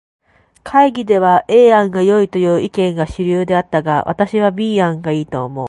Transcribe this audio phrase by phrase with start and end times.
[0.63, 5.59] 会議では A 案がよいという意見が主流であったが、私は B 案が良いと思う。